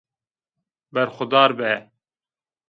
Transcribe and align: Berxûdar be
Berxûdar 0.93 1.49
be 1.57 1.73